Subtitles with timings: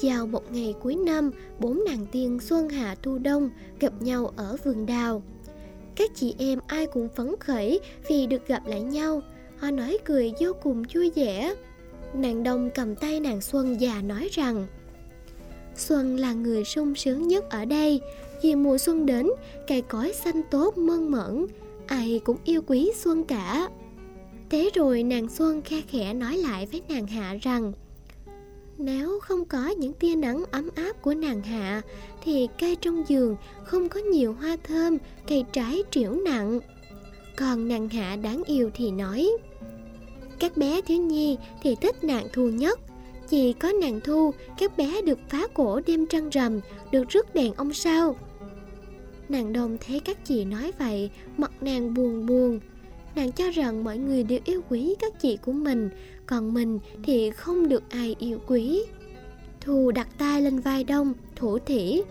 [0.00, 4.56] Chào một ngày cuối năm, bốn nàng tiên xuân hạ thu đông gặp nhau ở
[4.64, 5.22] vườn đào.
[5.96, 9.20] Các chị em ai cũng phấn khởi vì được gặp lại nhau.
[9.58, 11.54] Họ nói cười vô cùng vui vẻ.
[12.14, 14.66] Nàng đông cầm tay nàng Xuân và nói rằng
[15.76, 18.00] Xuân là người sung sướng nhất ở đây
[18.42, 19.26] Vì mùa xuân đến,
[19.68, 21.46] cây cối xanh tốt mơn mởn
[21.86, 23.68] Ai cũng yêu quý Xuân cả
[24.50, 27.72] Thế rồi nàng Xuân khe khẽ nói lại với nàng Hạ rằng
[28.78, 31.82] nếu không có những tia nắng ấm áp của nàng Hạ
[32.24, 34.98] Thì cây trong giường không có nhiều hoa thơm,
[35.28, 36.60] cây trái triểu nặng.
[37.36, 39.30] Còn nàng Hạ đáng yêu thì nói
[40.38, 42.80] Các bé thiếu nhi thì thích nàng Thu nhất.
[43.28, 46.60] Chỉ có nàng Thu, các bé được phá cổ đêm trăng rằm,
[46.92, 48.16] được rước đèn ông sao?
[49.28, 52.60] Nàng đồng thấy các chị nói vậy, mặt nàng buồn buồn.
[53.16, 55.90] Nàng cho rằng mọi người đều yêu quý các chị của mình
[56.26, 58.82] Còn mình thì không được ai yêu quý.
[59.60, 62.02] Thù đặt tay lên vai Đông, thủ thỉ.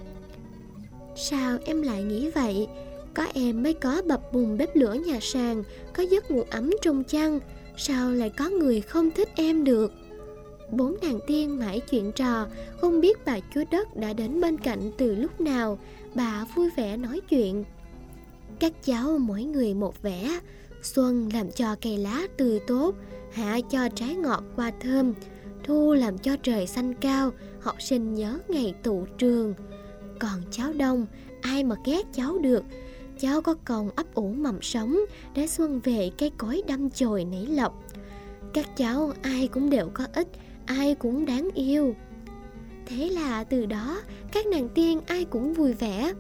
[1.16, 2.68] Sao em lại nghĩ vậy?
[3.14, 7.04] Có em mới có bập bùng bếp lửa nhà sàn Có giấc ngủ ấm trong
[7.04, 7.40] chăn.
[7.78, 9.92] Sao lại có người không thích em được?
[10.72, 12.48] Bốn nàng tiên mãi chuyện trò
[12.82, 15.80] Không biết bà chúa đất đã đến bên cạnh từ lúc nào.
[16.16, 17.64] Bà vui vẻ nói chuyện.
[18.60, 20.40] Các cháu mỗi người một vẻ
[20.84, 22.96] Xuân làm cho cây lá tươi tốt,
[23.32, 25.14] hạ cho trái ngọt qua thơm,
[25.64, 29.54] thu làm cho trời xanh cao, học sinh nhớ ngày tụ trường.
[30.20, 31.06] Còn cháu đông,
[31.42, 32.64] ai mà ghét cháu được,
[33.20, 35.00] cháu có công ấp ủ mầm sống
[35.36, 37.84] để xuân về cây cối đâm chồi nảy lộc.
[38.54, 40.28] Các cháu ai cũng đều có ích,
[40.66, 41.96] ai cũng đáng yêu.
[42.86, 46.14] Thế là từ đó các nàng tiên ai cũng vui vẻ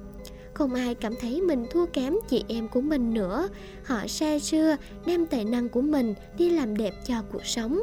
[0.53, 3.49] không ai cảm thấy mình thua kém chị em của mình nữa.
[3.83, 7.79] Họ say sưa đem tài năng của mình đi làm đẹp cho cuộc sống.